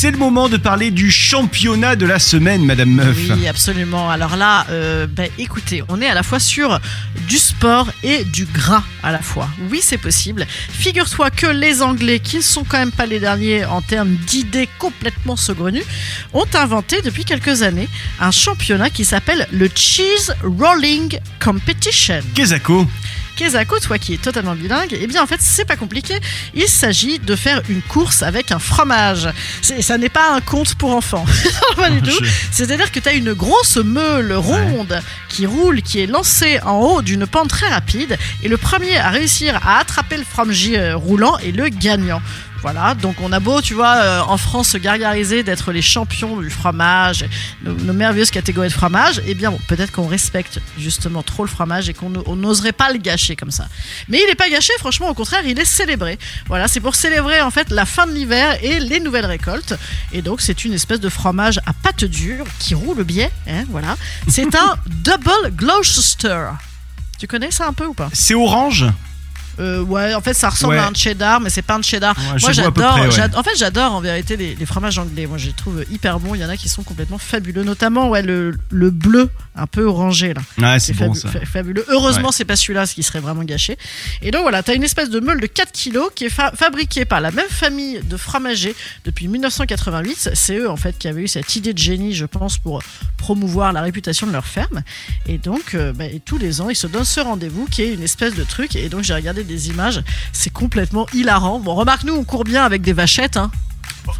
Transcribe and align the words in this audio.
C'est 0.00 0.12
le 0.12 0.16
moment 0.16 0.48
de 0.48 0.56
parler 0.56 0.92
du 0.92 1.10
championnat 1.10 1.96
de 1.96 2.06
la 2.06 2.20
semaine, 2.20 2.64
Madame 2.64 2.88
Meuf. 2.88 3.16
Oui, 3.16 3.48
absolument. 3.48 4.08
Alors 4.08 4.36
là, 4.36 4.64
euh, 4.70 5.08
ben, 5.08 5.28
écoutez, 5.38 5.82
on 5.88 6.00
est 6.00 6.06
à 6.06 6.14
la 6.14 6.22
fois 6.22 6.38
sur 6.38 6.78
du 7.26 7.36
sport 7.36 7.88
et 8.04 8.22
du 8.22 8.44
gras 8.44 8.84
à 9.02 9.10
la 9.10 9.18
fois. 9.18 9.48
Oui, 9.72 9.80
c'est 9.82 9.98
possible. 9.98 10.46
Figure-toi 10.70 11.30
que 11.30 11.48
les 11.48 11.82
Anglais, 11.82 12.20
qui 12.20 12.36
ne 12.36 12.42
sont 12.42 12.62
quand 12.62 12.78
même 12.78 12.92
pas 12.92 13.06
les 13.06 13.18
derniers 13.18 13.64
en 13.64 13.82
termes 13.82 14.14
d'idées 14.14 14.68
complètement 14.78 15.34
saugrenues, 15.34 15.82
ont 16.32 16.46
inventé 16.54 17.02
depuis 17.02 17.24
quelques 17.24 17.62
années 17.62 17.88
un 18.20 18.30
championnat 18.30 18.90
qui 18.90 19.04
s'appelle 19.04 19.48
le 19.50 19.68
Cheese 19.74 20.30
Rolling 20.44 21.18
Competition. 21.40 22.20
Kezako. 22.36 22.86
Kezako, 23.38 23.78
toi 23.78 23.98
qui 23.98 24.14
es 24.14 24.16
totalement 24.16 24.56
bilingue, 24.56 24.98
eh 25.00 25.06
bien 25.06 25.22
en 25.22 25.26
fait 25.28 25.40
c'est 25.40 25.64
pas 25.64 25.76
compliqué. 25.76 26.18
Il 26.54 26.66
s'agit 26.66 27.20
de 27.20 27.36
faire 27.36 27.62
une 27.68 27.82
course 27.82 28.22
avec 28.24 28.50
un 28.50 28.58
fromage. 28.58 29.28
C'est- 29.62 29.80
Ça 29.80 29.96
n'est 29.96 30.08
pas 30.08 30.32
un 30.34 30.40
conte 30.40 30.74
pour 30.74 30.90
enfants. 30.94 31.24
Pas 31.76 31.88
du 31.88 32.02
tout. 32.02 32.10
Je- 32.24 32.28
C'est-à-dire 32.50 32.90
que 32.90 32.98
tu 32.98 33.08
as 33.08 33.12
une 33.12 33.32
grosse 33.34 33.76
meule 33.76 34.32
ronde 34.32 35.00
qui 35.28 35.46
roule, 35.46 35.82
qui 35.82 36.00
est 36.00 36.06
lancée 36.08 36.58
en 36.64 36.78
haut 36.80 37.00
d'une 37.00 37.26
pente 37.28 37.48
très 37.50 37.68
rapide, 37.68 38.18
et 38.42 38.48
le 38.48 38.56
premier 38.56 38.98
à 38.98 39.10
réussir 39.10 39.56
à 39.64 39.78
attraper 39.78 40.16
le 40.16 40.24
fromage 40.24 40.68
euh, 40.74 40.96
roulant 40.96 41.38
est 41.38 41.52
le 41.52 41.68
gagnant. 41.68 42.20
Voilà, 42.60 42.94
donc 42.96 43.16
on 43.22 43.30
a 43.32 43.38
beau, 43.38 43.62
tu 43.62 43.74
vois, 43.74 43.96
euh, 43.96 44.20
en 44.20 44.36
France 44.36 44.70
se 44.70 44.78
gargariser 44.78 45.44
d'être 45.44 45.70
les 45.70 45.80
champions 45.80 46.40
du 46.40 46.50
fromage, 46.50 47.24
nos, 47.62 47.72
nos 47.72 47.92
merveilleuses 47.92 48.32
catégories 48.32 48.68
de 48.68 48.72
fromage, 48.72 49.22
eh 49.26 49.34
bien 49.34 49.52
bon, 49.52 49.60
peut-être 49.68 49.92
qu'on 49.92 50.08
respecte 50.08 50.60
justement 50.76 51.22
trop 51.22 51.44
le 51.44 51.48
fromage 51.48 51.88
et 51.88 51.94
qu'on 51.94 52.10
n'oserait 52.10 52.72
pas 52.72 52.92
le 52.92 52.98
gâcher 52.98 53.36
comme 53.36 53.52
ça. 53.52 53.68
Mais 54.08 54.18
il 54.20 54.26
n'est 54.26 54.34
pas 54.34 54.50
gâché, 54.50 54.72
franchement, 54.78 55.08
au 55.08 55.14
contraire, 55.14 55.42
il 55.46 55.58
est 55.58 55.64
célébré. 55.64 56.18
Voilà, 56.46 56.66
c'est 56.66 56.80
pour 56.80 56.96
célébrer 56.96 57.40
en 57.42 57.50
fait 57.50 57.70
la 57.70 57.84
fin 57.86 58.06
de 58.06 58.12
l'hiver 58.12 58.58
et 58.62 58.80
les 58.80 58.98
nouvelles 58.98 59.26
récoltes. 59.26 59.74
Et 60.12 60.20
donc 60.20 60.40
c'est 60.40 60.64
une 60.64 60.72
espèce 60.72 61.00
de 61.00 61.08
fromage 61.08 61.58
à 61.64 61.72
pâte 61.72 62.04
dure 62.04 62.44
qui 62.58 62.74
roule 62.74 63.04
bien, 63.04 63.28
hein, 63.46 63.64
voilà. 63.68 63.96
C'est 64.26 64.54
un 64.56 64.76
double 64.86 65.52
Gloucester. 65.52 66.48
Tu 67.18 67.26
connais 67.26 67.50
ça 67.50 67.66
un 67.68 67.72
peu 67.72 67.86
ou 67.86 67.94
pas? 67.94 68.08
C'est 68.12 68.34
orange? 68.34 68.86
Euh, 69.60 69.82
ouais, 69.82 70.14
en 70.14 70.20
fait, 70.20 70.34
ça 70.34 70.48
ressemble 70.50 70.74
Ouais. 70.74 70.78
à 70.80 70.86
un 70.88 70.94
cheddar, 70.94 71.40
mais 71.40 71.50
c'est 71.50 71.62
pas 71.62 71.74
un 71.76 71.82
cheddar. 71.82 72.16
Ouais, 72.18 72.40
Moi, 72.40 72.52
j'adore. 72.52 72.98
ouais. 72.98 73.36
En 73.36 73.42
fait, 73.42 73.56
j'adore 73.56 73.92
en 73.94 74.00
vérité 74.00 74.36
les, 74.36 74.54
les 74.54 74.66
fromages 74.66 74.98
anglais. 74.98 75.26
Moi, 75.26 75.38
je 75.38 75.46
les 75.46 75.52
trouve 75.52 75.84
hyper 75.90 76.20
bons. 76.20 76.34
Il 76.34 76.40
y 76.40 76.44
en 76.44 76.48
a 76.48 76.56
qui 76.56 76.68
sont 76.68 76.82
complètement 76.82 77.18
fabuleux, 77.18 77.64
notamment 77.64 78.08
ouais, 78.08 78.22
le, 78.22 78.56
le 78.70 78.90
bleu, 78.90 79.30
un 79.56 79.66
peu 79.66 79.84
orangé 79.84 80.34
là. 80.34 80.78
C'est 80.78 80.92
bon 80.94 81.12
fabu- 81.12 81.44
fabuleux. 81.46 81.84
Heureusement, 81.88 82.30
c'est 82.32 82.44
pas 82.44 82.56
celui-là, 82.56 82.86
ce 82.86 82.94
qui 82.94 83.02
serait 83.02 83.20
vraiment 83.20 83.42
gâché. 83.44 83.76
Et 84.22 84.30
donc 84.30 84.42
voilà, 84.42 84.62
tu 84.62 84.70
as 84.70 84.74
une 84.74 84.84
espèce 84.84 85.10
de 85.10 85.20
meule 85.20 85.40
de 85.40 85.46
4 85.46 85.72
kilos 85.72 86.10
qui 86.14 86.26
est 86.26 86.30
fa- 86.30 86.52
fabriquée 86.52 87.04
par 87.04 87.20
la 87.20 87.30
même 87.30 87.48
famille 87.48 88.00
de 88.04 88.16
fromagers 88.16 88.74
depuis 89.04 89.28
1988. 89.28 90.30
C'est 90.34 90.56
eux 90.58 90.70
en 90.70 90.76
fait 90.76 90.96
qui 90.98 91.08
avaient 91.08 91.22
eu 91.22 91.28
cette 91.28 91.54
idée 91.56 91.72
de 91.72 91.78
génie, 91.78 92.14
je 92.14 92.24
pense, 92.26 92.58
pour 92.58 92.82
promouvoir 93.16 93.72
la 93.72 93.82
réputation 93.82 94.26
de 94.26 94.32
leur 94.32 94.46
ferme. 94.46 94.82
Et 95.26 95.38
donc, 95.38 95.74
euh, 95.74 95.92
bah, 95.92 96.04
et 96.06 96.20
tous 96.20 96.38
les 96.38 96.60
ans, 96.60 96.70
ils 96.70 96.76
se 96.76 96.86
donnent 96.86 97.04
ce 97.04 97.20
rendez-vous 97.20 97.66
qui 97.70 97.82
est 97.82 97.92
une 97.94 98.02
espèce 98.02 98.34
de 98.34 98.44
truc. 98.44 98.76
Et 98.76 98.88
donc, 98.88 99.02
j'ai 99.02 99.14
regardé 99.14 99.44
des 99.48 99.68
images, 99.70 100.02
c'est 100.32 100.52
complètement 100.52 101.06
hilarant. 101.12 101.58
Bon, 101.58 101.74
remarque, 101.74 102.04
nous, 102.04 102.14
on 102.14 102.24
court 102.24 102.44
bien 102.44 102.64
avec 102.64 102.82
des 102.82 102.92
vachettes. 102.92 103.36
Hein. 103.36 103.50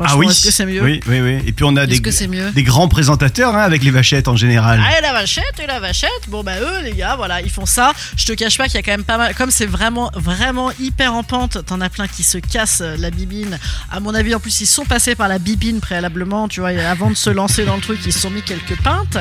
Ah 0.00 0.16
oui. 0.16 0.26
est-ce 0.28 0.44
que 0.44 0.52
c'est 0.52 0.66
mieux 0.66 0.82
Oui, 0.82 1.00
oui, 1.06 1.20
oui. 1.20 1.38
Et 1.46 1.52
puis 1.52 1.64
on 1.64 1.76
a 1.76 1.86
des, 1.86 2.00
des 2.00 2.62
grands 2.62 2.88
présentateurs 2.88 3.56
hein, 3.56 3.62
avec 3.62 3.82
les 3.82 3.90
vachettes 3.90 4.28
en 4.28 4.36
général. 4.36 4.80
Ah, 4.84 4.98
et 4.98 5.02
la 5.02 5.12
vachette, 5.12 5.60
et 5.62 5.66
la 5.66 5.80
vachette. 5.80 6.10
Bon, 6.28 6.42
bah, 6.42 6.60
eux, 6.60 6.82
les 6.82 6.92
gars, 6.92 7.16
voilà, 7.16 7.40
ils 7.40 7.50
font 7.50 7.66
ça. 7.66 7.92
Je 8.16 8.26
te 8.26 8.32
cache 8.32 8.58
pas 8.58 8.66
qu'il 8.66 8.74
y 8.74 8.78
a 8.78 8.82
quand 8.82 8.92
même 8.92 9.04
pas 9.04 9.18
mal. 9.18 9.34
Comme 9.34 9.50
c'est 9.50 9.66
vraiment, 9.66 10.10
vraiment 10.14 10.70
hyper 10.78 11.14
en 11.14 11.22
pente, 11.22 11.64
t'en 11.66 11.80
as 11.80 11.88
plein 11.88 12.06
qui 12.06 12.22
se 12.22 12.38
cassent 12.38 12.82
euh, 12.82 12.96
la 12.98 13.10
bibine. 13.10 13.58
À 13.90 14.00
mon 14.00 14.14
avis, 14.14 14.34
en 14.34 14.40
plus, 14.40 14.60
ils 14.60 14.66
sont 14.66 14.84
passés 14.84 15.14
par 15.14 15.28
la 15.28 15.38
bibine 15.38 15.80
préalablement, 15.80 16.48
tu 16.48 16.60
vois, 16.60 16.70
avant 16.70 17.10
de 17.10 17.16
se 17.16 17.30
lancer 17.30 17.64
dans 17.64 17.76
le 17.76 17.82
truc, 17.82 17.98
ils 18.04 18.12
se 18.12 18.20
sont 18.20 18.30
mis 18.30 18.42
quelques 18.42 18.76
pintes. 18.82 19.18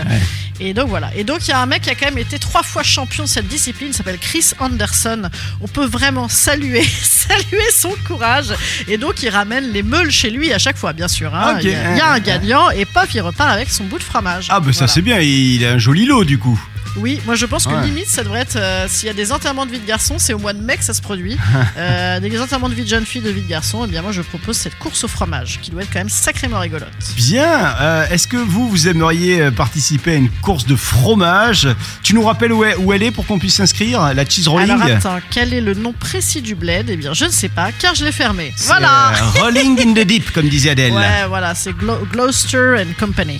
Et 0.60 0.74
donc, 0.74 0.90
voilà. 0.90 1.12
Et 1.16 1.24
donc, 1.24 1.48
il 1.48 1.50
y 1.50 1.54
a 1.54 1.60
un 1.60 1.66
mec 1.68 1.84
qui 1.84 1.90
a 1.90 1.96
quand 1.96 2.06
même 2.08 2.18
été 2.18 2.40
trois 2.40 2.64
fois 2.64 2.82
champion 2.84 3.24
de 3.26 3.30
cette 3.30 3.48
discipline, 3.48 3.90
il 3.90 3.94
s'appelle 3.94 4.18
Chris 4.18 4.52
Anderson. 4.60 5.30
On 5.62 5.68
peut 5.68 5.86
vraiment 5.86 6.28
saluer, 6.30 6.84
saluer 7.04 7.70
son 7.72 7.94
courage. 8.08 8.54
Et 8.88 8.98
donc, 8.98 9.22
il 9.22 9.30
ramène 9.30 9.72
les 9.72 9.84
meules 9.84 10.12
chez 10.12 10.30
lui 10.32 10.52
à 10.54 10.58
chaque 10.58 10.78
fois, 10.78 10.94
bien 10.94 11.08
sûr. 11.08 11.34
hein. 11.36 11.58
Il 11.62 11.70
y 11.70 11.76
a- 11.76 11.92
il 11.92 11.98
y, 11.98 12.02
a 12.02 12.12
un 12.12 12.20
gagnant, 12.20 12.70
et 12.72 12.86
paf, 12.86 13.14
il 13.14 13.22
repart 13.22 13.52
avec 13.52 13.70
son 13.70 13.84
bout 13.86 14.00
de 14.00 14.04
fromage. 14.04 14.48
Ah 14.50 14.60
bah 14.60 14.74
ça 14.74 14.88
c'est 14.88 15.02
bien, 15.02 15.20
il 15.20 15.64
a 15.66 15.74
un 15.74 15.78
joli 15.78 16.06
lot 16.06 16.24
du 16.24 16.38
coup. 16.40 16.60
Oui, 16.96 17.22
moi 17.26 17.36
je 17.36 17.46
pense 17.46 17.66
que 17.66 17.74
Ouais. 17.74 17.86
limite 17.86 18.08
ça 18.08 18.24
devrait 18.24 18.40
être 18.42 18.56
euh, 18.56 18.86
s'il 18.88 19.08
y 19.08 19.10
a 19.10 19.14
des 19.14 19.32
enterrements 19.32 19.66
de 19.66 19.72
vie 19.72 19.80
de 19.80 19.86
garçon, 19.86 20.16
c'est 20.18 20.34
au 20.34 20.40
mois 20.40 20.54
de 20.54 20.62
mai 20.62 20.78
que 20.78 20.84
ça 20.84 20.94
se 20.94 21.02
produit. 21.02 21.38
Euh, 21.78 22.20
des 22.20 22.40
enterrements 22.42 22.70
de 22.70 22.74
vie 22.76 22.84
de 22.84 22.88
jeune 22.88 23.06
fille, 23.06 23.22
de 23.22 23.30
vie 23.30 23.42
de 23.42 23.48
garçon, 23.48 23.86
et 23.86 23.88
bien 23.88 24.02
moi 24.02 24.12
je 24.12 24.22
propose 24.22 24.58
cette 24.58 24.78
course 24.80 25.04
au 25.04 25.08
fromage 25.08 25.60
qui 25.62 25.70
doit 25.70 25.84
être 25.84 25.90
quand 25.92 26.00
même 26.00 26.10
sacrément 26.10 26.60
rigolote. 26.60 26.88
Bien, 27.16 27.76
euh, 27.80 28.08
est-ce 28.10 28.28
que 28.28 28.38
vous, 28.38 28.68
vous 28.70 28.88
aimeriez 28.88 29.42
euh, 29.42 29.52
participer 29.52 30.12
à 30.14 30.16
une 30.16 30.30
course 30.42 30.66
de 30.66 30.76
fromage? 30.76 31.68
Tu 32.04 32.14
nous 32.16 32.24
rappelles 32.24 32.52
où, 32.54 32.64
est- 32.64 32.76
où 32.78 32.94
elle 32.94 33.04
est 33.04 33.12
pour 33.12 33.26
qu'on 33.26 33.38
puisse 33.40 33.56
s'inscrire 33.56 34.14
La 34.14 34.26
cheese 34.26 34.48
rolling? 34.48 34.72
Alors 34.72 34.88
attends, 34.98 35.20
quel 35.30 35.54
est 35.54 35.62
le 35.62 35.74
nom 35.76 35.94
précis 35.94 36.42
du 36.42 36.56
bled? 36.56 36.90
Eh 36.90 36.98
bien 36.98 37.14
je 37.14 37.26
ne 37.26 37.32
sais 37.32 37.50
pas 37.50 37.72
car 37.72 37.94
je 37.96 38.04
l'ai 38.06 38.12
fermé. 38.12 38.54
Voilà. 38.60 39.12
rolling 39.40 39.80
in 39.80 39.94
the 39.94 40.06
deep, 40.06 40.32
comme 40.32 40.50
disait 40.50 40.72
Adèle. 40.72 40.94
Ouais, 40.94 41.26
voilà, 41.28 41.54
c'est 41.54 41.74
Glo- 41.74 42.06
Gloucester 42.12 42.76
and 42.80 42.94
Company. 43.00 43.40